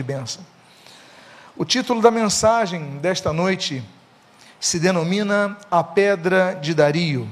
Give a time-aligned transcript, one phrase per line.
[0.00, 0.46] de bênção.
[1.56, 3.82] O título da mensagem desta noite
[4.60, 7.28] se denomina A Pedra de Dario.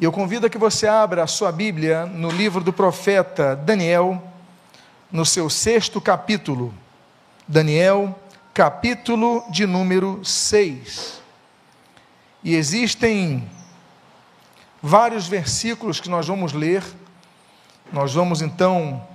[0.00, 4.32] E eu convido a que você abra a sua Bíblia no livro do profeta Daniel,
[5.12, 6.72] no seu sexto capítulo.
[7.46, 8.18] Daniel,
[8.54, 11.20] capítulo de número 6.
[12.42, 13.46] E existem
[14.82, 16.82] vários versículos que nós vamos ler.
[17.92, 19.06] Nós vamos então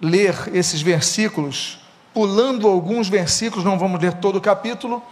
[0.00, 1.78] ler esses versículos,
[2.12, 5.02] pulando alguns versículos, não vamos ler todo o capítulo,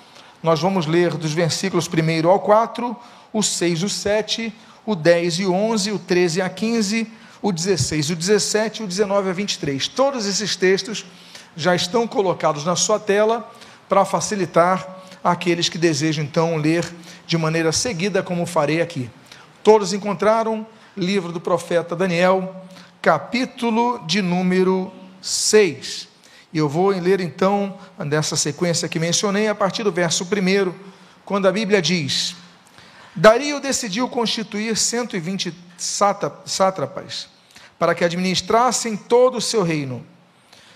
[0.42, 2.96] nós vamos ler dos versículos 1 ao 4,
[3.32, 4.52] o 6, o 7,
[4.84, 8.88] o 10 e o 11, o 13 a 15, o 16, o 17 e o
[8.88, 9.88] 19 a 23.
[9.88, 11.04] Todos esses textos
[11.56, 13.50] já estão colocados na sua tela
[13.88, 16.84] para facilitar aqueles que desejam então ler
[17.26, 19.10] de maneira seguida, como farei aqui.
[19.62, 22.54] Todos encontraram livro do profeta Daniel,
[23.04, 24.90] capítulo de número
[25.20, 26.08] 6.
[26.50, 30.72] E eu vou ler então, nessa sequência que mencionei, a partir do verso 1,
[31.22, 32.34] quando a Bíblia diz:
[33.14, 37.28] Dario decidiu constituir 120 sátrapas
[37.78, 40.02] para que administrassem todo o seu reino.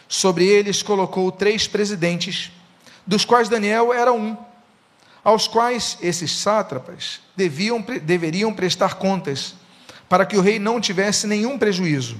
[0.06, 2.52] Sobre eles colocou três presidentes,
[3.06, 4.36] dos quais Daniel era um,
[5.24, 9.54] aos quais esses sátrapas deviam, deveriam prestar contas
[10.08, 12.18] para que o rei não tivesse nenhum prejuízo.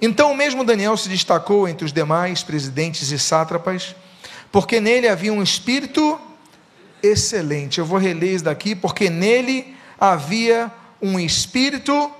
[0.00, 3.94] Então, o mesmo Daniel se destacou entre os demais presidentes e sátrapas,
[4.50, 6.18] porque nele havia um espírito
[7.02, 7.78] excelente.
[7.78, 10.72] Eu vou reler isso daqui, porque nele havia
[11.02, 12.10] um espírito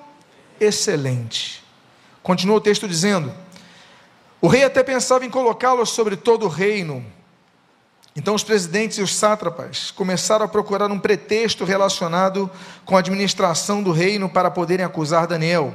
[0.61, 1.65] excelente.
[2.23, 3.33] Continua o texto dizendo:
[4.43, 7.05] O rei até pensava em colocá-lo sobre todo o reino
[8.17, 12.51] então, os presidentes e os sátrapas começaram a procurar um pretexto relacionado
[12.85, 15.73] com a administração do reino para poderem acusar Daniel.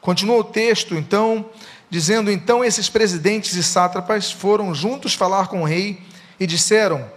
[0.00, 1.50] Continua o texto, então,
[1.90, 6.00] dizendo: Então esses presidentes e sátrapas foram juntos falar com o rei
[6.38, 7.10] e disseram: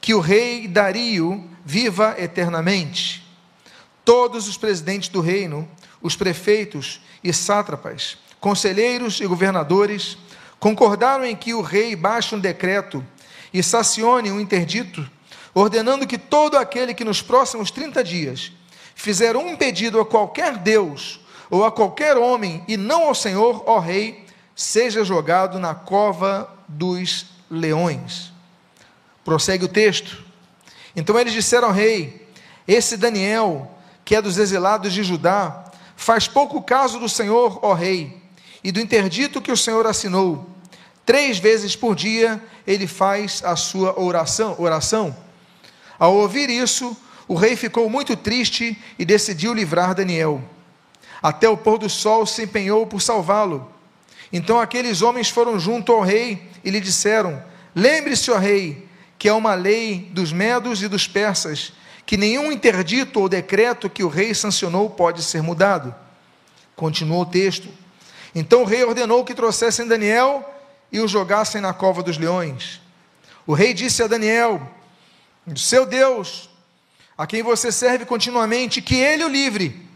[0.00, 3.26] Que o rei Dario viva eternamente.
[4.02, 5.68] Todos os presidentes do reino,
[6.00, 10.16] os prefeitos e sátrapas, conselheiros e governadores,
[10.58, 13.04] concordaram em que o rei baixe um decreto
[13.52, 15.08] e sacione um interdito,
[15.54, 18.52] ordenando que todo aquele que nos próximos 30 dias
[18.94, 21.20] fizer um pedido a qualquer Deus
[21.50, 27.26] ou a qualquer homem e não ao Senhor, ó Rei, seja jogado na cova dos
[27.50, 28.32] leões.
[29.24, 30.24] Prossegue o texto.
[30.96, 32.28] Então eles disseram ao rei:
[32.66, 33.70] Esse Daniel,
[34.04, 35.64] que é dos exilados de Judá,
[35.96, 38.20] faz pouco caso do Senhor, ó rei,
[38.64, 40.48] e do interdito que o Senhor assinou
[41.08, 44.54] Três vezes por dia ele faz a sua oração.
[44.58, 45.16] oração.
[45.98, 46.94] Ao ouvir isso,
[47.26, 50.44] o rei ficou muito triste e decidiu livrar Daniel.
[51.22, 53.72] Até o pôr do sol se empenhou por salvá-lo.
[54.30, 57.42] Então aqueles homens foram junto ao rei e lhe disseram:
[57.74, 58.86] Lembre-se, ó rei,
[59.18, 61.72] que é uma lei dos medos e dos persas,
[62.04, 65.94] que nenhum interdito ou decreto que o rei sancionou pode ser mudado.
[66.76, 67.70] Continuou o texto.
[68.34, 70.56] Então o rei ordenou que trouxessem Daniel
[70.90, 72.80] e o jogassem na cova dos leões.
[73.46, 74.60] O rei disse a Daniel:
[75.56, 76.48] Seu Deus,
[77.16, 79.86] a quem você serve continuamente, que ele o livre.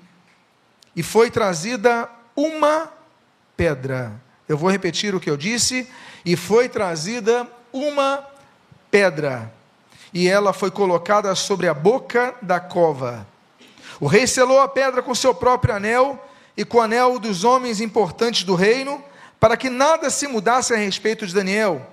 [0.94, 2.90] E foi trazida uma
[3.56, 4.12] pedra.
[4.48, 5.88] Eu vou repetir o que eu disse.
[6.24, 8.26] E foi trazida uma
[8.90, 9.52] pedra.
[10.12, 13.26] E ela foi colocada sobre a boca da cova.
[13.98, 16.22] O rei selou a pedra com seu próprio anel
[16.56, 19.02] e com o anel dos homens importantes do reino
[19.42, 21.84] para que nada se mudasse a respeito de Daniel.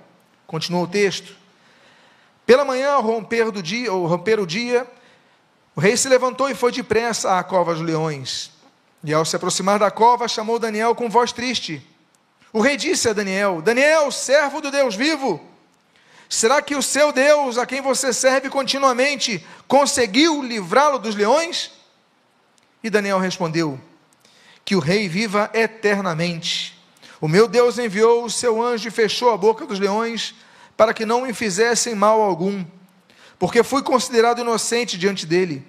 [0.46, 1.34] Continua o texto.
[2.46, 4.86] Pela manhã, ao romper, do dia, ao romper o dia,
[5.74, 8.52] o rei se levantou e foi depressa à cova dos leões.
[9.02, 11.84] E ao se aproximar da cova, chamou Daniel com voz triste.
[12.52, 15.44] O rei disse a Daniel: Daniel, servo do Deus vivo,
[16.28, 21.72] será que o seu Deus, a quem você serve continuamente, conseguiu livrá-lo dos leões?
[22.80, 23.76] E Daniel respondeu:
[24.64, 26.78] Que o rei viva eternamente.
[27.20, 30.34] O meu Deus enviou o seu anjo e fechou a boca dos leões
[30.76, 32.64] para que não me fizessem mal algum,
[33.38, 35.62] porque fui considerado inocente diante dele.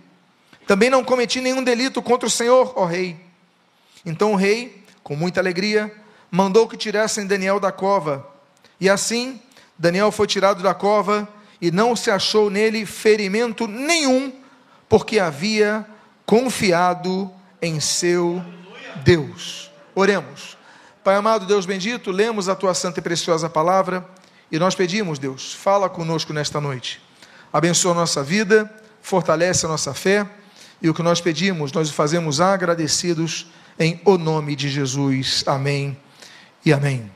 [0.65, 3.19] Também não cometi nenhum delito contra o Senhor, ó rei.
[4.05, 5.93] Então o rei, com muita alegria,
[6.29, 8.25] mandou que tirassem Daniel da cova.
[8.79, 9.41] E assim,
[9.77, 11.27] Daniel foi tirado da cova
[11.59, 14.31] e não se achou nele ferimento nenhum,
[14.87, 15.85] porque havia
[16.25, 17.29] confiado
[17.61, 18.41] em seu
[19.03, 19.69] Deus.
[19.93, 20.60] Oremos.
[21.03, 24.07] Pai amado, Deus bendito, lemos a tua santa e preciosa palavra
[24.51, 27.01] e nós pedimos, Deus, fala conosco nesta noite.
[27.51, 28.71] Abençoa a nossa vida,
[29.01, 30.29] fortalece a nossa fé
[30.79, 33.47] e o que nós pedimos, nós o fazemos agradecidos
[33.79, 35.43] em o nome de Jesus.
[35.47, 35.97] Amém
[36.63, 37.11] e amém.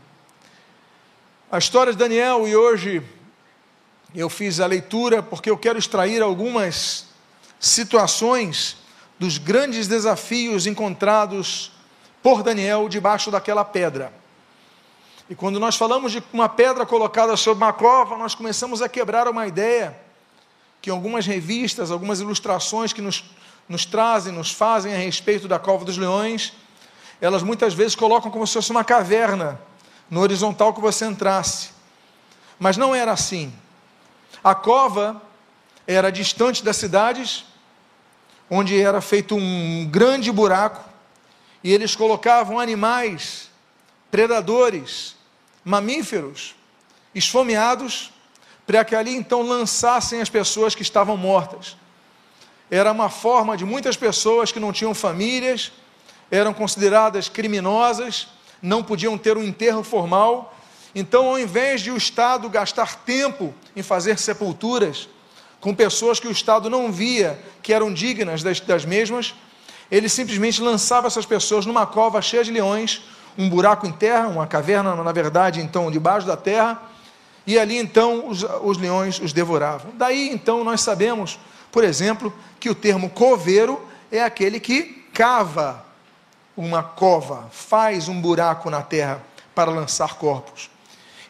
[1.52, 3.04] a história de Daniel e hoje
[4.16, 7.06] eu fiz a leitura porque eu quero extrair algumas
[7.60, 8.78] situações
[9.20, 11.75] dos grandes desafios encontrados
[12.26, 14.12] por Daniel debaixo daquela pedra.
[15.30, 19.28] E quando nós falamos de uma pedra colocada sobre uma cova, nós começamos a quebrar
[19.28, 19.96] uma ideia
[20.82, 23.26] que algumas revistas, algumas ilustrações que nos,
[23.70, 26.54] nos trazem, nos fazem a respeito da cova dos leões,
[27.22, 29.62] elas muitas vezes colocam como se fosse uma caverna
[30.10, 31.70] no horizontal que você entrasse.
[32.58, 33.54] Mas não era assim.
[34.44, 35.22] A cova
[35.86, 37.46] era distante das cidades,
[38.50, 40.95] onde era feito um grande buraco,
[41.66, 43.50] e eles colocavam animais,
[44.12, 45.16] predadores,
[45.64, 46.54] mamíferos,
[47.16, 48.14] esfomeados,
[48.68, 51.76] para que ali então lançassem as pessoas que estavam mortas.
[52.70, 55.72] Era uma forma de muitas pessoas que não tinham famílias,
[56.30, 58.28] eram consideradas criminosas,
[58.62, 60.56] não podiam ter um enterro formal.
[60.94, 65.10] Então, ao invés de o Estado gastar tempo em fazer sepulturas
[65.60, 69.34] com pessoas que o Estado não via que eram dignas das, das mesmas,
[69.92, 73.02] ele simplesmente lançava essas pessoas numa cova cheia de leões,
[73.38, 76.82] um buraco em terra, uma caverna, na verdade, então, debaixo da terra,
[77.46, 79.92] e ali então os, os leões os devoravam.
[79.96, 81.40] Daí então nós sabemos,
[81.72, 83.80] por exemplo, que o termo coveiro
[84.12, 85.86] é aquele que cava
[86.58, 89.22] uma cova, faz um buraco na terra
[89.54, 90.70] para lançar corpos.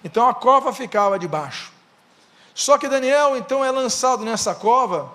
[0.03, 1.73] Então a cova ficava debaixo.
[2.53, 5.11] Só que Daniel então é lançado nessa cova,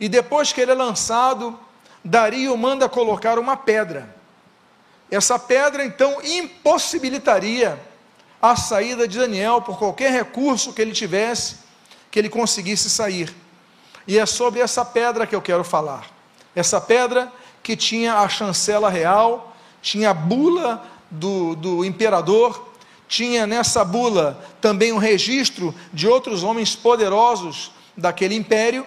[0.00, 1.58] e depois que ele é lançado,
[2.04, 4.14] Dario manda colocar uma pedra.
[5.10, 7.78] Essa pedra então impossibilitaria
[8.42, 11.56] a saída de Daniel por qualquer recurso que ele tivesse,
[12.10, 13.34] que ele conseguisse sair.
[14.06, 16.06] E é sobre essa pedra que eu quero falar.
[16.54, 22.68] Essa pedra que tinha a chancela real, tinha a bula do, do imperador,
[23.08, 28.86] tinha nessa bula também um registro de outros homens poderosos daquele império,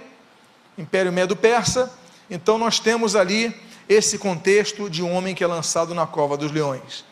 [0.77, 1.91] Império Medo-Persa.
[2.29, 3.55] Então nós temos ali
[3.87, 7.05] esse contexto de um homem que é lançado na cova dos leões.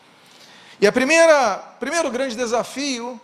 [0.80, 3.20] E a primeira, primeiro grande desafio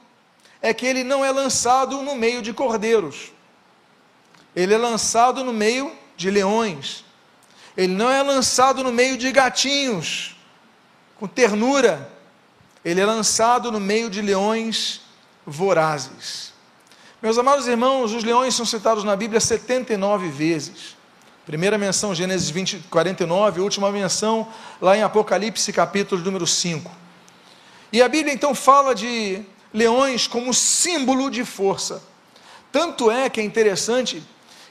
[0.61, 3.33] é que ele não é lançado no meio de cordeiros.
[4.57, 7.05] Ele é lançado no meio de leões.
[7.77, 10.37] Ele não é lançado no meio de gatinhos,
[11.19, 12.11] com ternura.
[12.85, 15.03] Ele é lançado no meio de leões
[15.47, 16.53] vorazes.
[17.21, 20.97] Meus amados irmãos, os leões são citados na Bíblia 79 vezes.
[21.45, 24.47] Primeira menção, Gênesis 20, 49, última menção
[24.81, 26.89] lá em Apocalipse, capítulo número 5.
[27.93, 29.43] E a Bíblia então fala de
[29.75, 32.01] leões como símbolo de força.
[32.71, 34.23] Tanto é que é interessante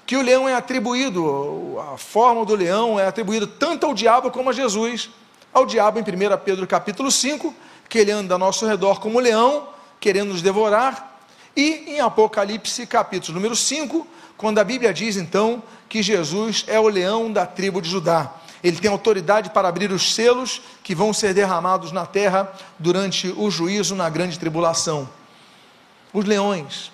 [0.05, 4.49] que o leão é atribuído, a forma do leão é atribuída tanto ao diabo como
[4.49, 5.09] a Jesus.
[5.51, 6.05] Ao diabo em 1
[6.45, 7.53] Pedro capítulo 5,
[7.89, 9.67] que ele anda ao nosso redor como leão,
[9.99, 11.19] querendo nos devorar,
[11.53, 14.07] e em Apocalipse capítulo número 5,
[14.41, 18.33] quando a Bíblia diz então que Jesus é o leão da tribo de Judá.
[18.61, 23.49] Ele tem autoridade para abrir os selos que vão ser derramados na terra durante o
[23.49, 25.07] juízo na grande tribulação.
[26.11, 26.91] Os leões,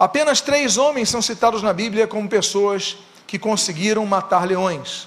[0.00, 5.06] Apenas três homens são citados na Bíblia como pessoas que conseguiram matar leões.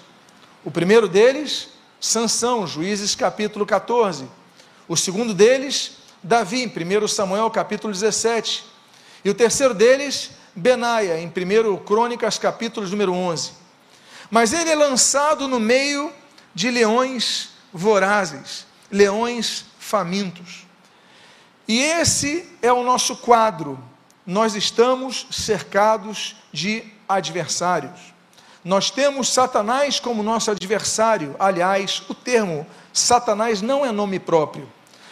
[0.64, 1.70] O primeiro deles,
[2.00, 4.28] Sansão, Juízes capítulo 14.
[4.88, 8.64] O segundo deles, Davi, em 1 Samuel capítulo 17.
[9.26, 13.52] E o terceiro deles, Benaia, em 1 Crônicas capítulo número 11.
[14.30, 16.12] Mas ele é lançado no meio
[16.54, 20.66] de leões vorazes, leões famintos.
[21.68, 23.80] E esse é o nosso quadro
[24.26, 28.14] nós estamos cercados de adversários.
[28.64, 31.36] Nós temos Satanás como nosso adversário.
[31.38, 34.72] Aliás, o termo Satanás não é nome próprio.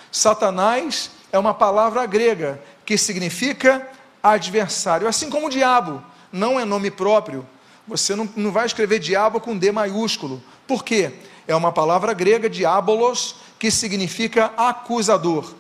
[0.10, 3.86] Satanás é uma palavra grega que significa
[4.22, 7.48] adversário, assim como o diabo não é nome próprio.
[7.88, 10.42] Você não, não vai escrever diabo com D maiúsculo.
[10.68, 11.12] Por quê?
[11.48, 15.54] É uma palavra grega, diabolos, que significa acusador.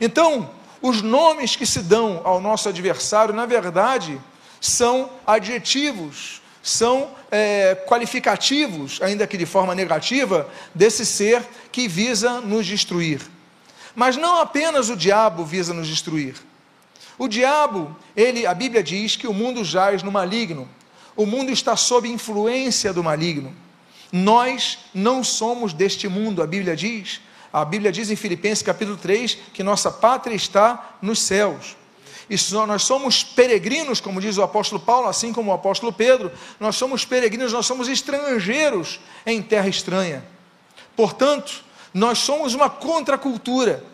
[0.00, 0.50] Então,
[0.82, 4.20] os nomes que se dão ao nosso adversário, na verdade,
[4.60, 12.66] são adjetivos, são é, qualificativos, ainda que de forma negativa, desse ser que visa nos
[12.66, 13.20] destruir.
[13.94, 16.34] Mas não apenas o diabo visa nos destruir.
[17.18, 20.68] O diabo, ele, a Bíblia diz que o mundo jaz no maligno.
[21.16, 23.54] O mundo está sob influência do maligno.
[24.12, 27.20] Nós não somos deste mundo, a Bíblia diz.
[27.52, 31.76] A Bíblia diz em Filipenses capítulo 3 que nossa pátria está nos céus.
[32.28, 36.74] E nós somos peregrinos, como diz o apóstolo Paulo, assim como o apóstolo Pedro, nós
[36.74, 40.24] somos peregrinos, nós somos estrangeiros em terra estranha.
[40.96, 43.84] Portanto, nós somos uma contracultura.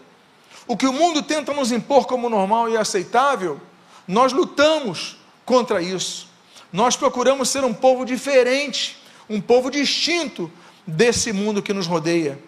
[0.71, 3.61] O que o mundo tenta nos impor como normal e aceitável,
[4.07, 6.29] nós lutamos contra isso.
[6.73, 8.97] Nós procuramos ser um povo diferente,
[9.29, 10.49] um povo distinto
[10.87, 12.39] desse mundo que nos rodeia.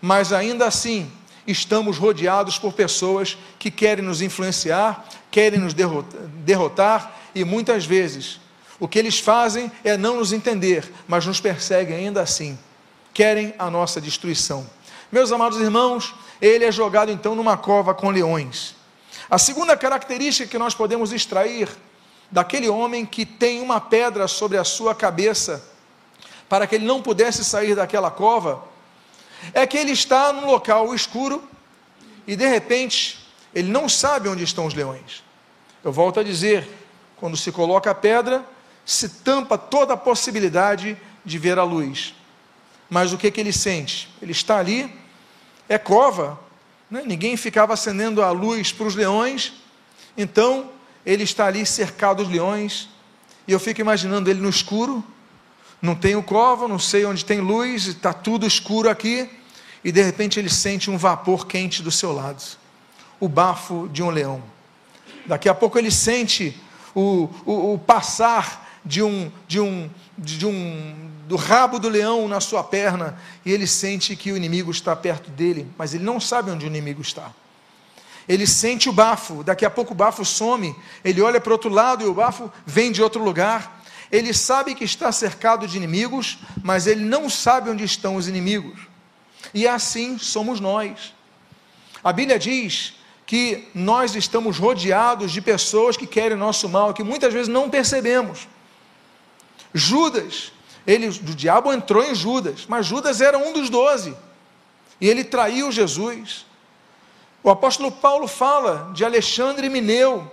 [0.00, 1.12] Mas ainda assim,
[1.46, 8.40] estamos rodeados por pessoas que querem nos influenciar, querem nos derrotar e muitas vezes
[8.80, 12.58] o que eles fazem é não nos entender, mas nos perseguem ainda assim.
[13.12, 14.66] Querem a nossa destruição.
[15.12, 18.74] Meus amados irmãos, ele é jogado então numa cova com leões.
[19.28, 21.68] A segunda característica que nós podemos extrair
[22.30, 25.64] daquele homem que tem uma pedra sobre a sua cabeça,
[26.48, 28.62] para que ele não pudesse sair daquela cova,
[29.52, 31.42] é que ele está num local escuro
[32.26, 35.24] e de repente ele não sabe onde estão os leões.
[35.82, 36.68] Eu volto a dizer,
[37.16, 38.44] quando se coloca a pedra,
[38.84, 42.14] se tampa toda a possibilidade de ver a luz.
[42.88, 44.08] Mas o que, que ele sente?
[44.22, 44.92] Ele está ali,
[45.68, 46.38] é cova,
[46.90, 47.02] né?
[47.04, 49.54] ninguém ficava acendendo a luz para os leões,
[50.16, 50.70] então
[51.04, 52.88] ele está ali cercado dos leões,
[53.46, 55.04] e eu fico imaginando ele no escuro,
[55.80, 59.28] não tem o cova, não sei onde tem luz, está tudo escuro aqui,
[59.84, 62.42] e de repente ele sente um vapor quente do seu lado,
[63.20, 64.42] o bafo de um leão.
[65.26, 66.60] Daqui a pouco ele sente
[66.94, 72.40] o, o, o passar de um, de um, de um, do rabo do leão na
[72.40, 76.50] sua perna, e ele sente que o inimigo está perto dele, mas ele não sabe
[76.50, 77.32] onde o inimigo está.
[78.28, 82.04] Ele sente o bafo, daqui a pouco o bafo some, ele olha para outro lado
[82.04, 83.82] e o bafo vem de outro lugar.
[84.10, 88.80] Ele sabe que está cercado de inimigos, mas ele não sabe onde estão os inimigos.
[89.52, 91.14] E assim somos nós.
[92.02, 92.94] A Bíblia diz
[93.26, 98.46] que nós estamos rodeados de pessoas que querem nosso mal, que muitas vezes não percebemos.
[99.74, 100.52] Judas,
[100.86, 104.16] ele, o diabo entrou em Judas, mas Judas era um dos doze,
[105.00, 106.46] e ele traiu Jesus.
[107.42, 110.30] O apóstolo Paulo fala de Alexandre Mineu.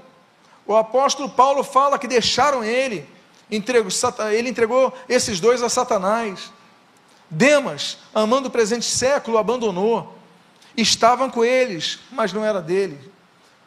[0.66, 3.08] O apóstolo Paulo fala que deixaram ele,
[3.52, 3.92] entregou,
[4.32, 6.52] ele entregou esses dois a Satanás.
[7.30, 10.14] Demas, amando o presente século, abandonou
[10.76, 13.00] estavam com eles, mas não era dele.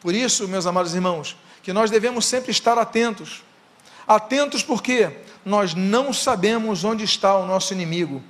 [0.01, 3.43] Por isso, meus amados irmãos, que nós devemos sempre estar atentos.
[4.07, 5.11] Atentos porque
[5.47, 8.21] nós não sabemos onde está o nosso inimigo.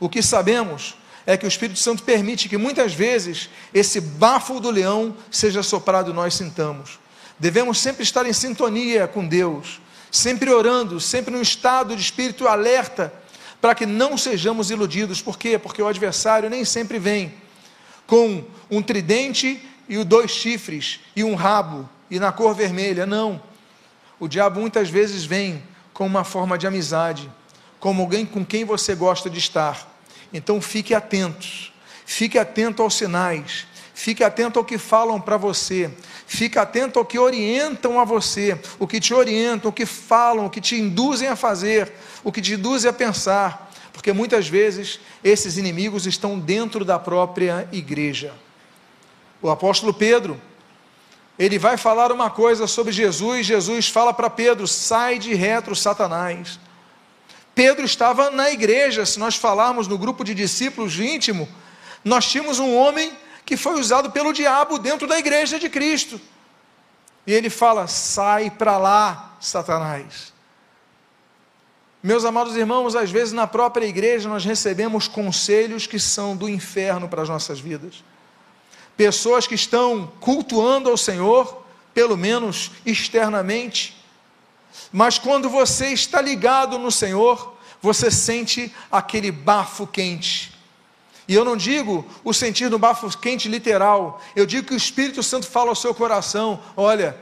[0.00, 4.70] O que sabemos é que o Espírito Santo permite que muitas vezes esse bafo do
[4.70, 6.98] leão seja soprado e nós sintamos.
[7.38, 13.12] Devemos sempre estar em sintonia com Deus, sempre orando, sempre num estado de espírito alerta,
[13.60, 15.22] para que não sejamos iludidos.
[15.22, 15.56] Por quê?
[15.58, 17.34] Porque o adversário nem sempre vem
[18.04, 23.06] com um tridente e dois chifres e um rabo e na cor vermelha.
[23.06, 23.40] Não.
[24.18, 25.62] O diabo muitas vezes vem
[25.94, 27.30] com uma forma de amizade,
[27.80, 29.90] como alguém com quem você gosta de estar.
[30.32, 31.72] Então fique atentos.
[32.04, 33.66] Fique atento aos sinais.
[33.94, 35.90] Fique atento ao que falam para você.
[36.26, 40.50] Fique atento ao que orientam a você, o que te orientam, o que falam, o
[40.50, 43.64] que te induzem a fazer, o que te induzem a pensar
[44.04, 48.34] porque muitas vezes esses inimigos estão dentro da própria igreja.
[49.40, 50.38] O apóstolo Pedro,
[51.38, 56.58] ele vai falar uma coisa sobre Jesus, Jesus fala para Pedro: sai de retro, Satanás.
[57.54, 61.48] Pedro estava na igreja, se nós falarmos no grupo de discípulos íntimo,
[62.04, 63.12] nós tínhamos um homem
[63.44, 66.20] que foi usado pelo diabo dentro da igreja de Cristo.
[67.26, 70.32] E ele fala: sai para lá, Satanás.
[72.02, 77.08] Meus amados irmãos, às vezes na própria igreja nós recebemos conselhos que são do inferno
[77.08, 78.04] para as nossas vidas.
[78.96, 83.96] Pessoas que estão cultuando ao Senhor, pelo menos externamente,
[84.92, 90.52] mas quando você está ligado no Senhor, você sente aquele bafo quente.
[91.26, 95.22] E eu não digo o sentir do bafo quente literal, eu digo que o Espírito
[95.22, 97.16] Santo fala ao seu coração: olha,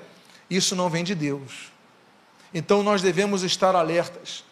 [0.51, 1.73] isso não vem de Deus.
[2.53, 4.45] Então nós devemos estar alertas.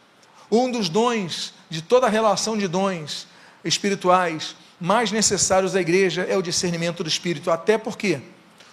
[0.50, 3.26] Um dos dons, de toda a relação de dons
[3.64, 8.20] espirituais mais necessários da igreja é o discernimento do espírito, até porque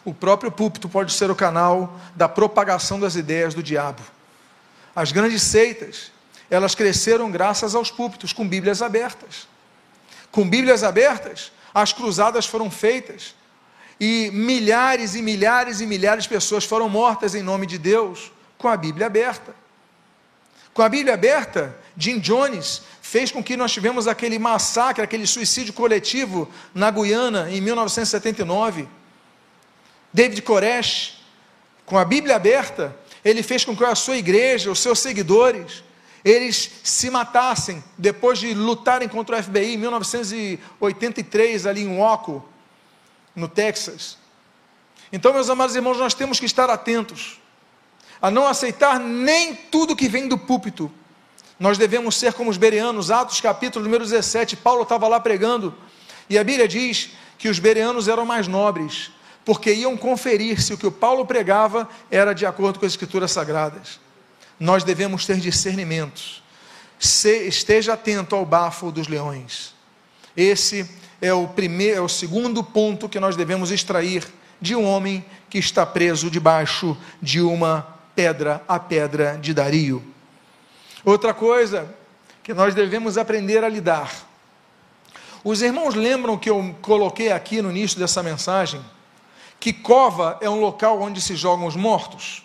[0.06, 4.02] o próprio púlpito pode ser o canal da propagação das ideias do diabo.
[4.96, 6.12] As grandes seitas,
[6.50, 9.48] elas cresceram graças aos púlpitos, com Bíblias abertas.
[10.32, 13.36] Com Bíblias abertas, as cruzadas foram feitas
[14.00, 18.68] e milhares e milhares e milhares de pessoas foram mortas em nome de Deus com
[18.68, 19.54] a Bíblia aberta.
[20.78, 25.74] Com a Bíblia aberta, Jim Jones fez com que nós tivemos aquele massacre, aquele suicídio
[25.74, 28.88] coletivo na Guiana em 1979.
[30.14, 31.20] David Koresh,
[31.84, 35.84] com a Bíblia aberta, ele fez com que a sua igreja, os seus seguidores,
[36.24, 42.48] eles se matassem depois de lutarem contra o FBI em 1983 ali em Waco,
[43.36, 44.20] no Texas.
[45.12, 47.40] Então, meus amados irmãos, nós temos que estar atentos
[48.22, 50.92] a não aceitar nem tudo que vem do púlpito.
[51.60, 55.74] Nós devemos ser como os bereanos, Atos capítulo número 17, Paulo estava lá pregando,
[56.30, 59.12] e a Bíblia diz que os bereanos eram mais nobres,
[59.46, 63.32] porque iam conferir se o que o Paulo pregava era de acordo com as escrituras
[63.32, 64.00] sagradas.
[64.60, 66.22] Nós devemos ter discernimento.
[67.00, 69.74] Se, esteja atento ao bafo dos leões.
[70.36, 70.90] Esse
[71.22, 74.28] é o primeiro, é o segundo ponto que nós devemos extrair
[74.60, 80.04] de um homem que está preso debaixo de uma pedra, a pedra de Dario.
[81.06, 81.96] Outra coisa
[82.42, 84.12] que nós devemos aprender a lidar.
[85.44, 88.84] Os irmãos lembram que eu coloquei aqui no início dessa mensagem
[89.60, 92.44] que cova é um local onde se jogam os mortos?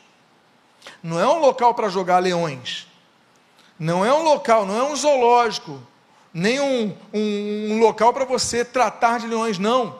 [1.02, 2.86] Não é um local para jogar leões.
[3.78, 5.80] Não é um local, não é um zoológico,
[6.34, 9.98] nem um, um, um local para você tratar de leões, não.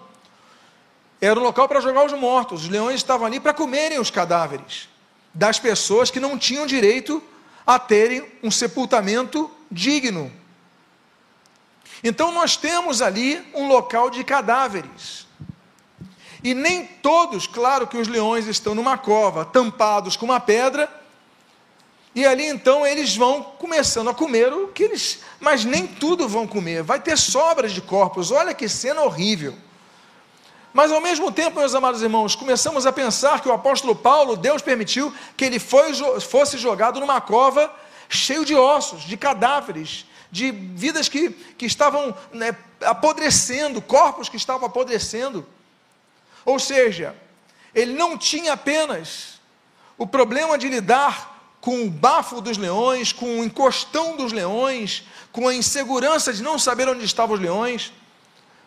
[1.18, 2.64] Era um local para jogar os mortos.
[2.64, 4.91] Os leões estavam ali para comerem os cadáveres
[5.34, 7.22] das pessoas que não tinham direito
[7.66, 10.30] a terem um sepultamento digno.
[12.04, 15.26] Então nós temos ali um local de cadáveres.
[16.42, 20.92] E nem todos, claro que os leões estão numa cova, tampados com uma pedra,
[22.14, 25.20] e ali então eles vão começando a comer o que eles.
[25.40, 28.30] Mas nem tudo vão comer, vai ter sobras de corpos.
[28.30, 29.54] Olha que cena horrível.
[30.72, 34.62] Mas ao mesmo tempo, meus amados irmãos, começamos a pensar que o apóstolo Paulo, Deus
[34.62, 37.72] permitiu que ele foi, fosse jogado numa cova
[38.08, 44.66] cheio de ossos, de cadáveres, de vidas que, que estavam né, apodrecendo, corpos que estavam
[44.66, 45.46] apodrecendo.
[46.44, 47.14] Ou seja,
[47.74, 49.40] ele não tinha apenas
[49.98, 55.46] o problema de lidar com o bafo dos leões, com o encostão dos leões, com
[55.46, 57.92] a insegurança de não saber onde estavam os leões,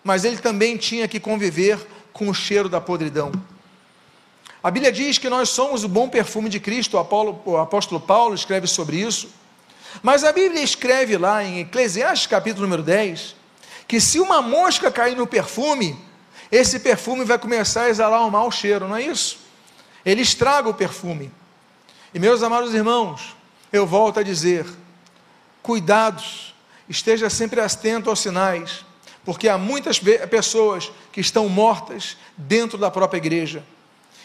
[0.05, 1.79] mas ele também tinha que conviver
[2.13, 3.31] com o cheiro da podridão.
[4.61, 7.99] A Bíblia diz que nós somos o bom perfume de Cristo, o, Apolo, o apóstolo
[7.99, 9.29] Paulo escreve sobre isso.
[10.03, 13.35] Mas a Bíblia escreve lá em Eclesiastes capítulo número 10,
[13.87, 15.99] que se uma mosca cair no perfume,
[16.51, 19.39] esse perfume vai começar a exalar um mau cheiro, não é isso?
[20.05, 21.31] Ele estraga o perfume.
[22.13, 23.35] E meus amados irmãos,
[23.73, 24.67] eu volto a dizer:
[25.63, 26.53] cuidados,
[26.87, 28.85] esteja sempre atento aos sinais
[29.25, 33.63] porque há muitas pessoas que estão mortas dentro da própria igreja,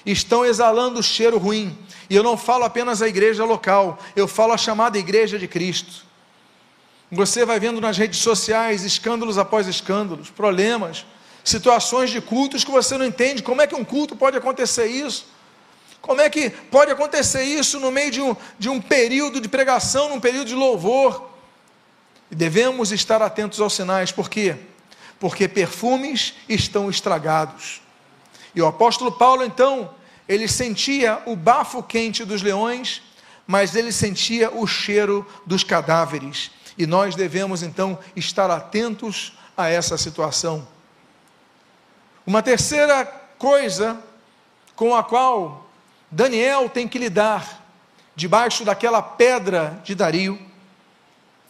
[0.04, 1.76] estão exalando cheiro ruim,
[2.08, 6.04] e eu não falo apenas a igreja local, eu falo a chamada igreja de Cristo.
[7.10, 11.04] Você vai vendo nas redes sociais escândalos após escândalos, problemas,
[11.42, 13.42] situações de cultos que você não entende.
[13.42, 15.26] Como é que um culto pode acontecer isso?
[16.00, 20.08] Como é que pode acontecer isso no meio de um, de um período de pregação,
[20.08, 21.30] num período de louvor?
[22.30, 24.56] E devemos estar atentos aos sinais, por quê?
[25.20, 27.83] Porque perfumes estão estragados.
[28.54, 29.94] E o apóstolo Paulo, então,
[30.26, 33.02] ele sentia o bafo quente dos leões,
[33.46, 36.50] mas ele sentia o cheiro dos cadáveres.
[36.78, 40.66] E nós devemos, então, estar atentos a essa situação.
[42.26, 43.04] Uma terceira
[43.38, 44.02] coisa
[44.74, 45.68] com a qual
[46.11, 47.62] Daniel tem que lidar,
[48.16, 50.40] debaixo daquela pedra de Dario,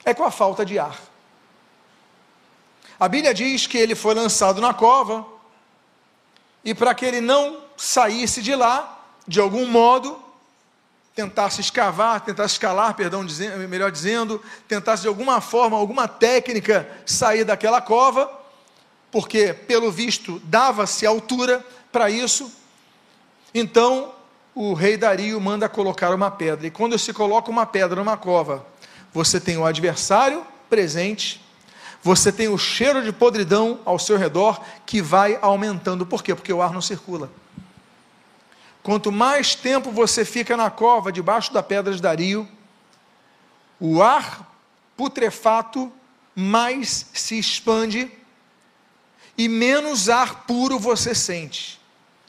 [0.04, 1.09] é com a falta de ar.
[3.00, 5.26] A Bíblia diz que ele foi lançado na cova,
[6.62, 10.22] e para que ele não saísse de lá, de algum modo,
[11.14, 13.24] tentasse escavar, tentasse escalar, perdão,
[13.70, 18.30] melhor dizendo, tentasse de alguma forma, alguma técnica sair daquela cova,
[19.10, 22.52] porque pelo visto dava-se altura para isso.
[23.54, 24.12] Então
[24.54, 26.66] o rei Dario manda colocar uma pedra.
[26.66, 28.64] E quando se coloca uma pedra numa cova,
[29.12, 31.40] você tem o adversário presente
[32.02, 36.06] você tem o cheiro de podridão ao seu redor que vai aumentando.
[36.06, 36.34] Por quê?
[36.34, 37.30] Porque o ar não circula.
[38.82, 42.48] Quanto mais tempo você fica na cova, debaixo da pedra de Dario,
[43.78, 44.50] o ar
[44.96, 45.92] putrefato
[46.34, 48.10] mais se expande
[49.36, 51.78] e menos ar puro você sente.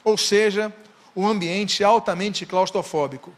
[0.03, 0.73] Ou seja,
[1.15, 3.33] o ambiente altamente claustrofóbico.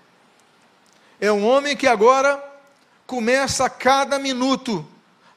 [1.20, 2.44] É um homem que agora
[3.06, 4.88] começa a cada minuto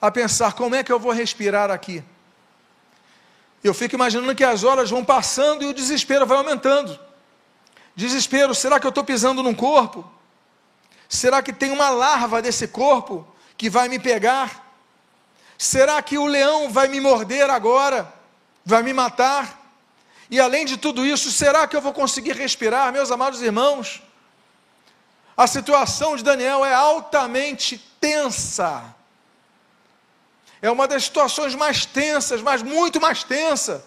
[0.06, 2.02] a pensar como é que eu vou respirar aqui.
[3.62, 6.98] Eu fico imaginando que as horas vão passando e o desespero vai aumentando.
[7.94, 10.08] Desespero, será que eu estou pisando num corpo?
[11.08, 14.74] Será que tem uma larva desse corpo que vai me pegar?
[15.58, 18.12] Será que o leão vai me morder agora?
[18.64, 19.62] Vai me matar?
[20.30, 24.02] E além de tudo isso, será que eu vou conseguir respirar, meus amados irmãos?
[25.36, 28.95] A situação de Daniel é altamente tensa
[30.66, 33.84] é uma das situações mais tensas, mas muito mais tensa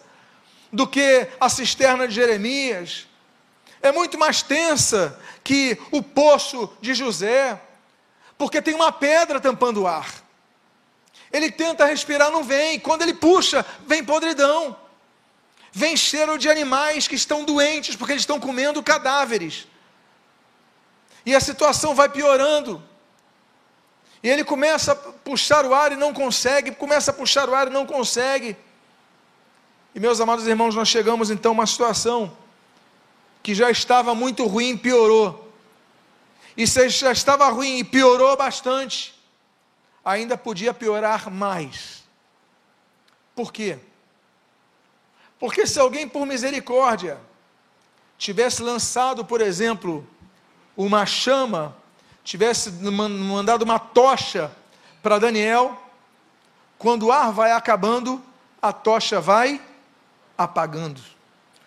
[0.72, 3.06] do que a cisterna de Jeremias,
[3.82, 7.62] é muito mais tensa que o poço de José,
[8.38, 10.10] porque tem uma pedra tampando o ar.
[11.34, 12.80] Ele tenta respirar, não vem.
[12.80, 14.78] Quando ele puxa, vem podridão.
[15.74, 19.68] Vem cheiro de animais que estão doentes porque eles estão comendo cadáveres.
[21.26, 22.82] E a situação vai piorando.
[24.22, 27.68] E ele começa a puxar o ar e não consegue, começa a puxar o ar
[27.68, 28.56] e não consegue.
[29.96, 32.36] E meus amados irmãos, nós chegamos então a uma situação
[33.42, 35.50] que já estava muito ruim, piorou.
[36.56, 39.18] E se já estava ruim e piorou bastante,
[40.04, 42.04] ainda podia piorar mais.
[43.34, 43.80] Por quê?
[45.40, 47.18] Porque se alguém, por misericórdia,
[48.18, 50.06] tivesse lançado, por exemplo,
[50.76, 51.76] uma chama,
[52.30, 54.52] tivesse mandado uma tocha
[55.02, 55.76] para Daniel,
[56.78, 58.24] quando o ar vai acabando,
[58.62, 59.60] a tocha vai
[60.38, 61.02] apagando.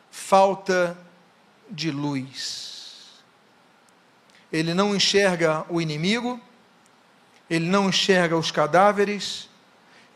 [0.09, 0.97] Falta
[1.69, 3.11] de luz.
[4.53, 6.41] Ele não enxerga o inimigo,
[7.51, 9.49] ele não enxerga os cadáveres,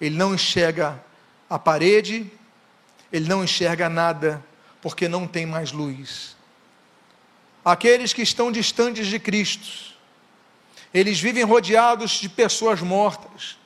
[0.00, 1.02] ele não enxerga
[1.50, 2.30] a parede,
[3.12, 4.40] ele não enxerga nada,
[4.80, 6.36] porque não tem mais luz.
[7.64, 9.95] Aqueles que estão distantes de Cristo,
[10.98, 13.56] eles vivem rodeados de pessoas mortas.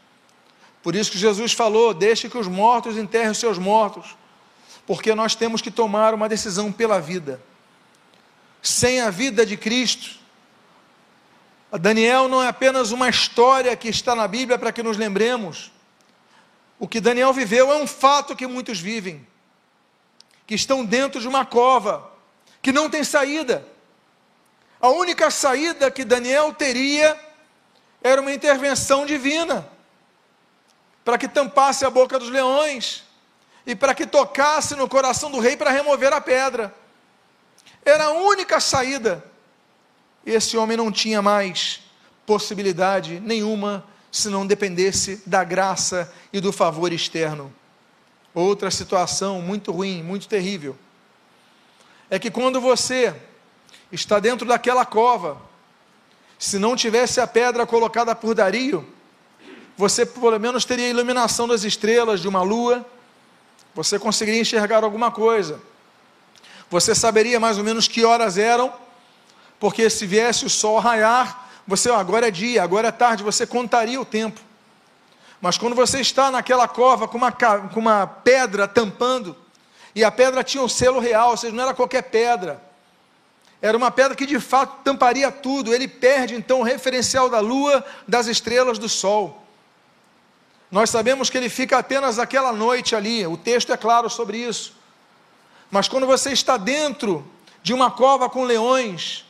[0.83, 4.16] Por isso que Jesus falou: deixe que os mortos enterrem os seus mortos,
[4.87, 7.40] porque nós temos que tomar uma decisão pela vida.
[8.62, 10.19] Sem a vida de Cristo,
[11.73, 15.71] Daniel não é apenas uma história que está na Bíblia para que nos lembremos.
[16.79, 19.27] O que Daniel viveu é um fato que muitos vivem
[20.51, 22.11] que estão dentro de uma cova,
[22.61, 23.64] que não tem saída.
[24.81, 27.19] A única saída que Daniel teria
[28.03, 29.69] era uma intervenção divina,
[31.05, 33.05] para que tampasse a boca dos leões
[33.66, 36.75] e para que tocasse no coração do rei para remover a pedra.
[37.85, 39.23] Era a única saída.
[40.25, 41.81] Esse homem não tinha mais
[42.25, 47.53] possibilidade nenhuma se não dependesse da graça e do favor externo.
[48.35, 50.77] Outra situação muito ruim, muito terrível,
[52.09, 53.14] é que quando você
[53.92, 55.40] está dentro daquela cova,
[56.38, 58.87] se não tivesse a pedra colocada por Dario,
[59.76, 62.85] você pelo menos teria a iluminação das estrelas, de uma lua,
[63.74, 65.61] você conseguiria enxergar alguma coisa.
[66.68, 68.72] Você saberia mais ou menos que horas eram,
[69.59, 74.00] porque se viesse o sol raiar, você, agora é dia, agora é tarde, você contaria
[74.00, 74.40] o tempo.
[75.40, 79.37] Mas quando você está naquela cova com uma, com uma pedra tampando,
[79.94, 82.62] e a pedra tinha um selo real, ou seja, não era qualquer pedra,
[83.62, 87.85] era uma pedra que de fato tamparia tudo, ele perde então o referencial da lua,
[88.09, 89.44] das estrelas, do sol.
[90.70, 94.75] Nós sabemos que ele fica apenas aquela noite ali, o texto é claro sobre isso.
[95.70, 97.25] Mas quando você está dentro
[97.62, 99.25] de uma cova com leões,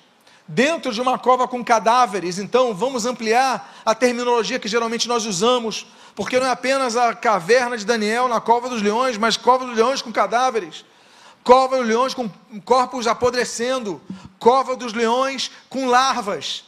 [0.46, 5.86] dentro de uma cova com cadáveres, então vamos ampliar a terminologia que geralmente nós usamos
[6.14, 9.76] porque não é apenas a caverna de Daniel na cova dos leões, mas cova dos
[9.76, 10.84] leões com cadáveres,
[11.42, 12.28] cova dos leões com
[12.64, 14.00] corpos apodrecendo,
[14.38, 16.64] cova dos leões com larvas,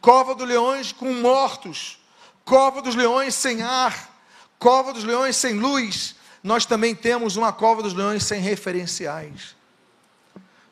[0.00, 1.98] cova dos leões com mortos,
[2.44, 4.10] cova dos leões sem ar,
[4.58, 6.16] cova dos leões sem luz.
[6.42, 9.56] Nós também temos uma cova dos leões sem referenciais.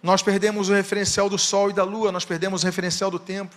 [0.02, 3.54] Nós perdemos o referencial do sol e da lua, nós perdemos o referencial do tempo.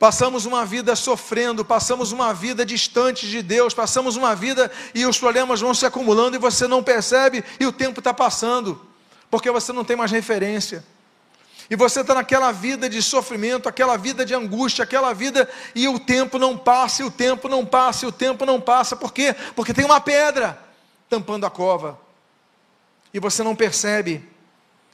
[0.00, 5.18] Passamos uma vida sofrendo, passamos uma vida distante de Deus, passamos uma vida e os
[5.18, 8.80] problemas vão se acumulando e você não percebe e o tempo está passando,
[9.30, 10.82] porque você não tem mais referência.
[11.68, 15.98] E você está naquela vida de sofrimento, aquela vida de angústia, aquela vida e o
[15.98, 18.96] tempo não passa, e o tempo não passa, e o tempo não passa.
[18.96, 19.36] Por quê?
[19.54, 20.58] Porque tem uma pedra
[21.10, 22.00] tampando a cova.
[23.12, 24.26] E você não percebe,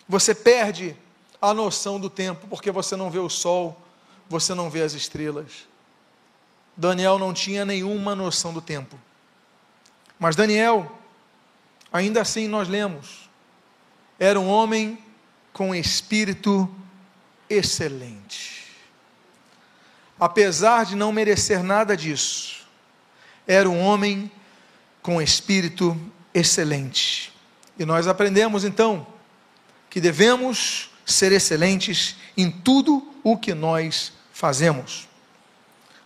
[0.08, 0.96] você perde
[1.40, 3.85] a noção do tempo, porque você não vê o sol
[4.28, 5.66] você não vê as estrelas.
[6.76, 8.98] Daniel não tinha nenhuma noção do tempo.
[10.18, 10.98] Mas Daniel,
[11.92, 13.30] ainda assim nós lemos,
[14.18, 14.98] era um homem
[15.52, 16.68] com espírito
[17.48, 18.66] excelente.
[20.18, 22.66] Apesar de não merecer nada disso,
[23.46, 24.30] era um homem
[25.02, 25.98] com espírito
[26.34, 27.32] excelente.
[27.78, 29.06] E nós aprendemos então
[29.88, 35.08] que devemos ser excelentes em tudo o que nós fazemos.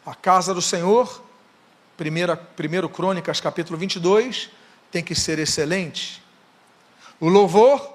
[0.07, 1.21] A casa do Senhor,
[1.97, 4.51] primeira, primeiro Crônicas, capítulo 22,
[4.88, 6.23] tem que ser excelente.
[7.19, 7.93] O louvor,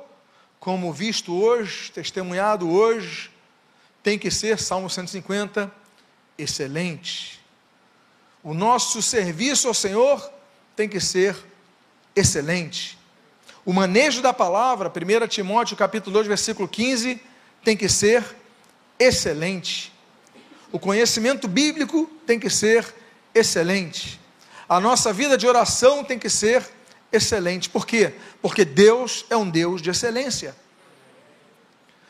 [0.60, 3.32] como visto hoje, testemunhado hoje,
[4.04, 5.72] tem que ser, Salmo 150,
[6.38, 7.40] excelente.
[8.44, 10.30] O nosso serviço ao Senhor
[10.76, 11.34] tem que ser
[12.14, 13.00] excelente.
[13.66, 17.22] O manejo da palavra, 1 Timóteo capítulo 2, versículo 15,
[17.64, 18.36] tem que ser
[19.00, 19.95] excelente.
[20.72, 22.86] O conhecimento bíblico tem que ser
[23.34, 24.20] excelente.
[24.68, 26.68] A nossa vida de oração tem que ser
[27.12, 27.70] excelente.
[27.70, 28.14] Por quê?
[28.42, 30.56] Porque Deus é um Deus de excelência.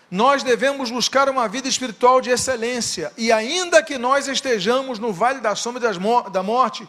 [0.10, 5.42] Nós devemos buscar uma vida espiritual de excelência, e ainda que nós estejamos no vale
[5.42, 5.92] da sombra
[6.30, 6.88] da morte,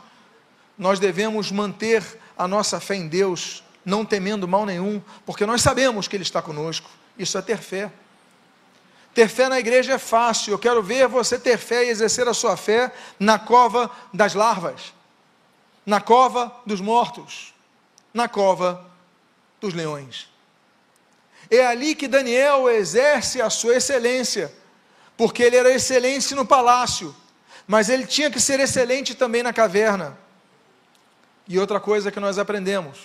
[0.79, 2.05] nós devemos manter
[2.37, 6.43] a nossa fé em Deus, não temendo mal nenhum, porque nós sabemos que Ele está
[6.43, 6.91] conosco.
[7.19, 7.91] Isso é ter fé.
[9.17, 10.53] Ter fé na igreja é fácil.
[10.53, 14.93] Eu quero ver você ter fé e exercer a sua fé na cova das larvas,
[15.87, 17.55] na cova dos mortos,
[18.13, 18.85] na cova
[19.59, 20.29] dos leões.
[21.51, 24.53] É ali que Daniel exerce a sua excelência,
[25.17, 27.17] porque ele era excelente no palácio,
[27.67, 30.15] mas ele tinha que ser excelente também na caverna.
[31.49, 32.99] E outra coisa que nós aprendemos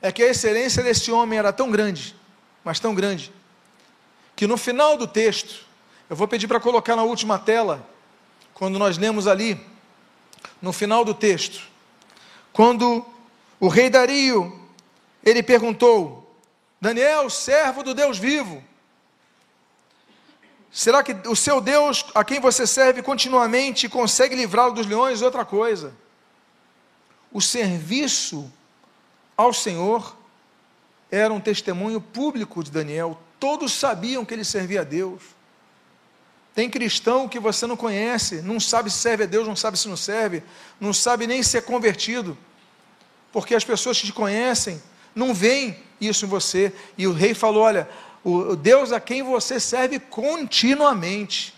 [0.00, 2.16] é que a excelência desse homem era tão grande,
[2.64, 3.30] mas tão grande,
[4.38, 5.66] que no final do texto,
[6.08, 7.84] eu vou pedir para colocar na última tela,
[8.54, 9.60] quando nós lemos ali,
[10.62, 11.66] no final do texto,
[12.52, 13.04] quando
[13.58, 14.56] o rei Dario,
[15.24, 16.38] ele perguntou,
[16.80, 18.62] Daniel, servo do Deus vivo,
[20.70, 25.20] será que o seu Deus, a quem você serve continuamente, consegue livrá-lo dos leões?
[25.20, 25.92] Outra coisa,
[27.32, 28.48] o serviço
[29.36, 30.16] ao Senhor
[31.10, 33.20] era um testemunho público de Daniel.
[33.38, 35.22] Todos sabiam que ele servia a Deus.
[36.54, 39.86] Tem cristão que você não conhece, não sabe se serve a Deus, não sabe se
[39.86, 40.42] não serve,
[40.80, 42.36] não sabe nem se é convertido,
[43.32, 44.82] porque as pessoas que te conhecem
[45.14, 46.72] não veem isso em você.
[46.96, 47.88] E o rei falou: Olha,
[48.24, 51.54] o Deus a quem você serve continuamente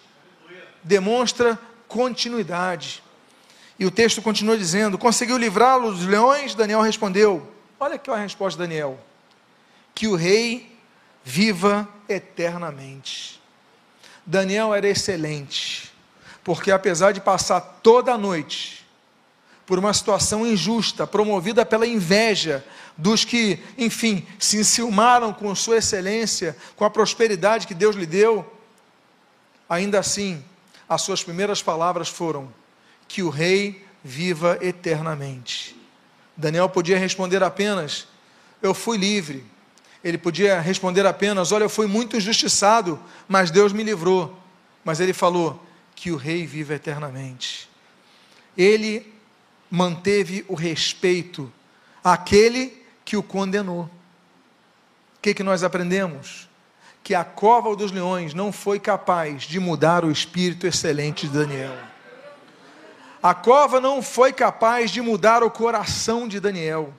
[0.83, 3.03] demonstra continuidade.
[3.79, 6.55] E o texto continua dizendo: Conseguiu livrá-lo dos leões?
[6.55, 8.99] Daniel respondeu: Olha aqui a resposta de Daniel:
[9.95, 10.79] Que o rei
[11.25, 13.41] viva eternamente.
[14.25, 15.93] Daniel era excelente,
[16.45, 18.87] porque apesar de passar toda a noite
[19.67, 22.65] por uma situação injusta, promovida pela inveja
[22.97, 28.53] dos que, enfim, se enciumaram com sua excelência, com a prosperidade que Deus lhe deu,
[29.69, 30.45] ainda assim,
[30.89, 32.53] as suas primeiras palavras foram:
[33.07, 35.77] que o rei viva eternamente.
[36.37, 38.09] Daniel podia responder apenas:
[38.61, 39.45] Eu fui livre.
[40.03, 44.37] Ele podia responder apenas: Olha, eu fui muito injustiçado, mas Deus me livrou.
[44.85, 47.69] Mas ele falou: Que o rei viva eternamente.
[48.57, 49.13] Ele
[49.71, 51.53] manteve o respeito
[52.03, 53.83] àquele que o condenou.
[53.85, 56.49] O que, que nós aprendemos?
[57.03, 61.77] Que a cova dos leões não foi capaz de mudar o espírito excelente de Daniel.
[63.23, 66.93] A cova não foi capaz de mudar o coração de Daniel.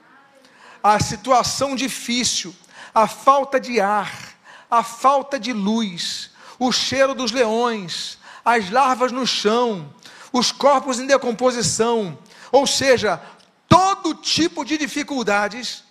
[0.80, 2.54] A situação difícil,
[2.94, 4.34] a falta de ar,
[4.70, 9.92] a falta de luz, o cheiro dos leões, as larvas no chão,
[10.32, 12.18] os corpos em decomposição,
[12.50, 13.20] ou seja,
[13.68, 15.84] todo tipo de dificuldades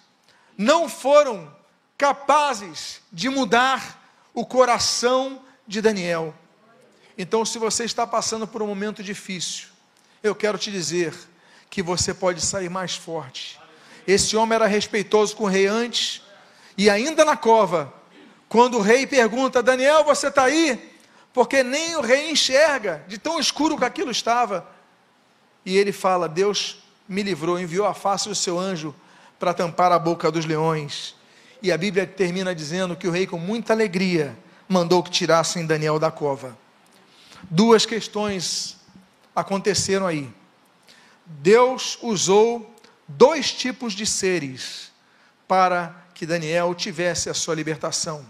[0.58, 1.54] não foram
[1.98, 4.00] capazes de mudar
[4.34, 6.34] o coração de Daniel.
[7.18, 9.68] Então, se você está passando por um momento difícil,
[10.24, 11.14] eu quero te dizer
[11.70, 13.60] que você pode sair mais forte.
[14.08, 16.22] Esse homem era respeitoso com o rei antes,
[16.78, 17.94] e ainda na cova,
[18.48, 20.92] quando o rei pergunta: Daniel, você está aí?
[21.34, 24.68] Porque nem o rei enxerga, de tão escuro que aquilo estava.
[25.66, 28.94] E ele fala: Deus me livrou, enviou a face do seu anjo
[29.40, 31.16] para tampar a boca dos leões.
[31.62, 36.00] E a Bíblia termina dizendo que o rei, com muita alegria, mandou que tirassem Daniel
[36.00, 36.58] da cova.
[37.50, 38.78] Duas questões
[39.36, 40.30] aconteceram aí.
[41.26, 42.76] Deus usou
[43.08, 44.92] dois tipos de seres
[45.48, 48.24] para que Daniel tivesse a sua libertação: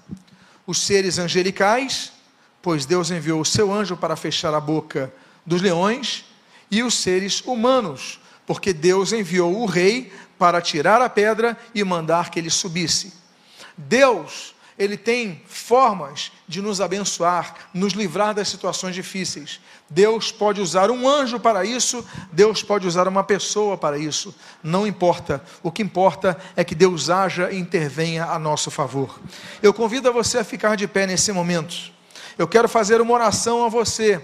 [0.65, 2.13] os seres angelicais,
[2.61, 5.13] pois Deus enviou o seu anjo para fechar a boca
[5.45, 6.23] dos leões,
[6.71, 12.29] e os seres humanos, porque Deus enviou o rei para tirar a pedra e mandar
[12.29, 13.11] que ele subisse.
[13.75, 19.59] Deus ele tem formas de nos abençoar, nos livrar das situações difíceis.
[19.87, 24.33] Deus pode usar um anjo para isso, Deus pode usar uma pessoa para isso.
[24.63, 25.43] Não importa.
[25.61, 29.19] O que importa é que Deus haja e intervenha a nosso favor.
[29.61, 31.91] Eu convido você a ficar de pé nesse momento.
[32.35, 34.19] Eu quero fazer uma oração a você,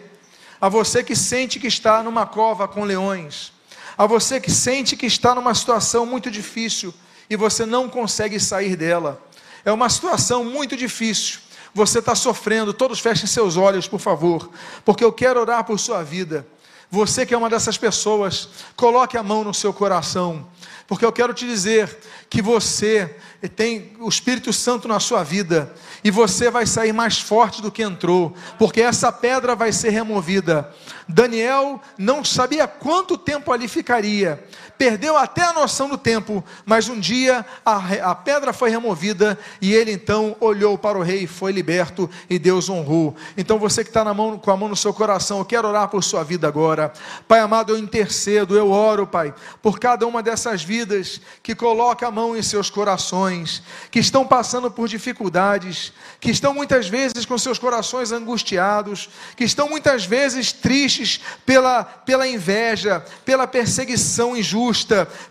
[0.60, 3.54] a você que sente que está numa cova com leões,
[3.96, 6.92] a você que sente que está numa situação muito difícil
[7.30, 9.22] e você não consegue sair dela.
[9.68, 11.40] É uma situação muito difícil.
[11.74, 14.50] Você está sofrendo, todos fechem seus olhos, por favor,
[14.86, 16.48] porque eu quero orar por sua vida.
[16.90, 20.48] Você que é uma dessas pessoas, coloque a mão no seu coração,
[20.88, 21.98] porque eu quero te dizer
[22.30, 23.14] que você
[23.58, 27.84] tem o Espírito Santo na sua vida e você vai sair mais forte do que
[27.84, 30.74] entrou, porque essa pedra vai ser removida.
[31.10, 34.42] Daniel não sabia quanto tempo ali ficaria,
[34.78, 39.74] perdeu até a noção do tempo, mas um dia a, a pedra foi removida e
[39.74, 43.16] ele então olhou para o rei e foi liberto e Deus honrou.
[43.36, 46.24] Então você que está com a mão no seu coração, eu quero orar por sua
[46.24, 46.94] vida agora.
[47.28, 52.12] Pai amado, eu intercedo, eu oro, Pai, por cada uma dessas vidas que coloca a
[52.12, 57.58] mão em seus corações, que estão passando por dificuldades, que estão muitas vezes com seus
[57.58, 64.67] corações angustiados, que estão muitas vezes tristes pela, pela inveja, pela perseguição injusta,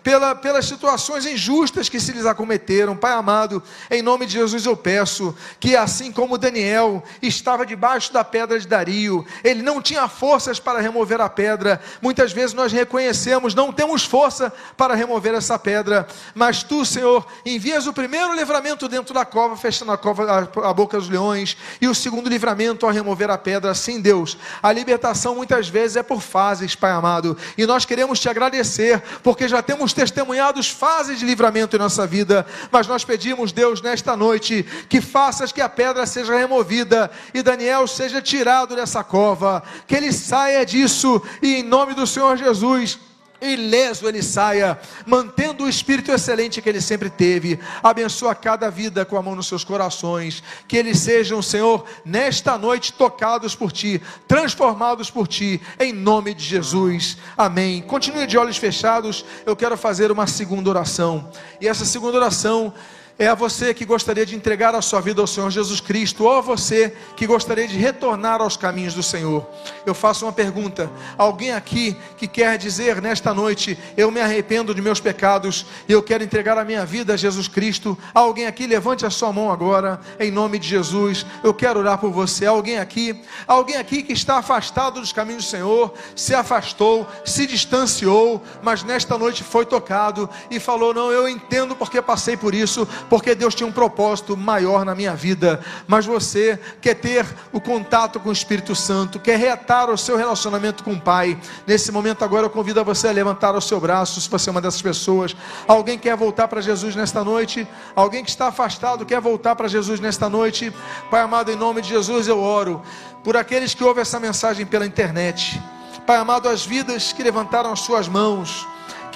[0.03, 2.97] pela, pelas situações injustas que se lhes acometeram.
[2.97, 8.25] Pai amado, em nome de Jesus eu peço que, assim como Daniel estava debaixo da
[8.25, 13.55] pedra de Dario, ele não tinha forças para remover a pedra, muitas vezes nós reconhecemos,
[13.55, 19.15] não temos força para remover essa pedra, mas tu, Senhor, envias o primeiro livramento dentro
[19.15, 23.31] da cova, fechando a cova, a boca dos leões, e o segundo livramento ao remover
[23.31, 23.75] a pedra.
[23.75, 28.29] Sim, Deus, a libertação muitas vezes é por fases, Pai amado, e nós queremos te
[28.29, 33.83] agradecer, porque já temos testemunhado fases de livramento em nossa vida, mas nós pedimos, Deus,
[33.83, 39.65] nesta noite, que faças que a pedra seja removida e Daniel seja tirado dessa cova,
[39.85, 43.01] que ele saia disso, e em nome do Senhor Jesus
[43.41, 47.59] ileso ele saia, mantendo o espírito excelente que ele sempre teve.
[47.83, 52.93] Abençoa cada vida com a mão nos seus corações, que eles sejam, Senhor, nesta noite
[52.93, 57.17] tocados por ti, transformados por ti, em nome de Jesus.
[57.37, 57.83] Amém.
[57.83, 59.25] Continue de olhos fechados.
[59.45, 61.31] Eu quero fazer uma segunda oração.
[61.61, 62.73] E essa segunda oração
[63.19, 66.37] é a você que gostaria de entregar a sua vida ao Senhor Jesus Cristo, ou
[66.37, 69.47] a você que gostaria de retornar aos caminhos do Senhor.
[69.87, 74.83] Eu faço uma pergunta: alguém aqui que quer dizer nesta noite, eu me arrependo de
[74.83, 77.97] meus pecados e eu quero entregar a minha vida a Jesus Cristo?
[78.13, 81.25] Alguém aqui, levante a sua mão agora, em nome de Jesus.
[81.43, 82.45] Eu quero orar por você.
[82.45, 88.43] Alguém aqui, alguém aqui que está afastado dos caminhos do Senhor, se afastou, se distanciou,
[88.63, 93.35] mas nesta noite foi tocado e falou: Não, eu entendo porque passei por isso porque
[93.35, 95.61] Deus tinha um propósito maior na minha vida.
[95.87, 100.83] Mas você quer ter o contato com o Espírito Santo, quer reatar o seu relacionamento
[100.83, 101.39] com o Pai.
[101.67, 104.53] Nesse momento agora eu convido a você a levantar o seu braço, se você é
[104.53, 105.37] uma dessas pessoas.
[105.67, 107.67] Alguém quer voltar para Jesus nesta noite?
[107.95, 110.73] Alguém que está afastado quer voltar para Jesus nesta noite?
[111.11, 112.83] Pai amado, em nome de Jesus eu oro
[113.23, 115.61] por aqueles que ouvem essa mensagem pela internet.
[116.07, 118.67] Pai amado, as vidas que levantaram as suas mãos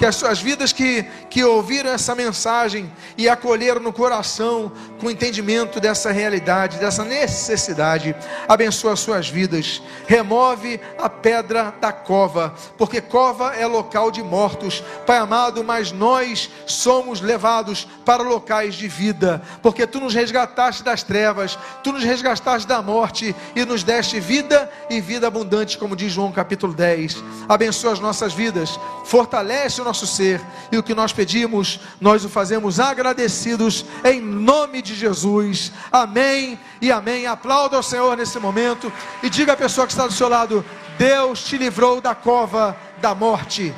[0.01, 5.79] que as, as vidas que, que ouviram essa mensagem e acolheram no coração com entendimento
[5.79, 8.15] dessa realidade, dessa necessidade,
[8.47, 14.83] abençoa as suas vidas, remove a pedra da cova, porque cova é local de mortos,
[15.05, 21.03] Pai amado, mas nós somos levados para locais de vida, porque tu nos resgataste das
[21.03, 26.11] trevas, tu nos resgataste da morte e nos deste vida e vida abundante, como diz
[26.11, 27.23] João capítulo 10.
[27.47, 30.41] Abençoa as nossas vidas, fortalece o nosso ser.
[30.71, 35.71] E o que nós pedimos, nós o fazemos agradecidos em nome de Jesus.
[35.91, 37.27] Amém e amém.
[37.27, 40.63] Aplauda ao Senhor nesse momento e diga à pessoa que está do seu lado:
[40.97, 43.73] Deus te livrou da cova da morte.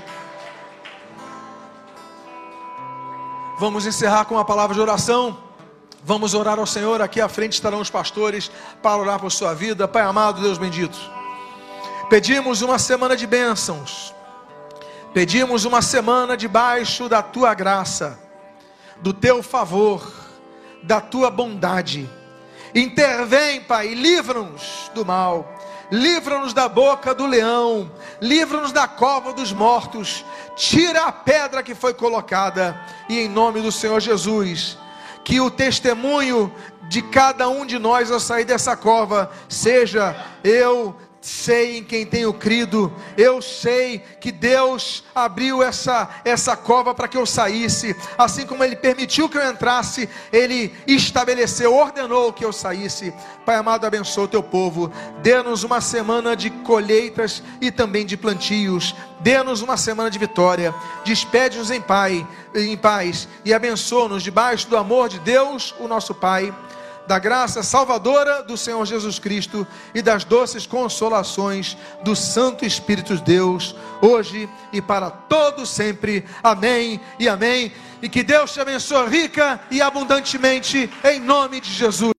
[3.57, 5.41] Vamos encerrar com uma palavra de oração.
[6.05, 7.01] Vamos orar ao Senhor.
[7.01, 8.51] Aqui à frente estarão os pastores
[8.83, 9.87] para orar por sua vida.
[9.87, 10.97] Pai amado, Deus bendito.
[12.07, 14.13] Pedimos uma semana de bênçãos
[15.13, 18.19] Pedimos uma semana debaixo da tua graça,
[18.97, 20.11] do teu favor,
[20.81, 22.09] da tua bondade.
[22.73, 25.53] Intervém, Pai, livra-nos do mal,
[25.91, 31.93] livra-nos da boca do leão, livra-nos da cova dos mortos, tira a pedra que foi
[31.93, 32.75] colocada,
[33.07, 34.79] e em nome do Senhor Jesus,
[35.23, 36.51] que o testemunho
[36.89, 42.33] de cada um de nós ao sair dessa cova seja: eu sei em quem tenho
[42.33, 48.61] crido, eu sei que Deus abriu essa, essa cova para que eu saísse, assim como
[48.61, 53.13] Ele permitiu que eu entrasse, Ele estabeleceu, ordenou que eu saísse.
[53.45, 58.93] Pai amado, abençoa o teu povo, dê-nos uma semana de colheitas e também de plantios,
[59.21, 65.07] dê-nos uma semana de vitória, despede-nos em, pai, em paz e abençoa-nos debaixo do amor
[65.07, 66.53] de Deus, o nosso Pai
[67.07, 73.23] da graça salvadora do Senhor Jesus Cristo e das doces consolações do Santo Espírito de
[73.23, 76.25] Deus, hoje e para todo sempre.
[76.41, 77.71] Amém e amém.
[78.01, 82.11] E que Deus te abençoe rica e abundantemente em nome de Jesus.